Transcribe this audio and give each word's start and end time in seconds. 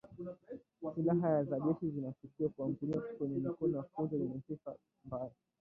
Silaha 0.95 1.43
za 1.43 1.57
jeshi 1.59 1.89
zinashukiwa 1.89 2.49
kuangukia 2.49 3.01
kwenye 3.01 3.37
mikono 3.39 3.77
ya 3.77 3.83
kundi 3.83 4.17
lenye 4.17 4.41
sifa 4.47 4.75
mbaya 5.05 5.31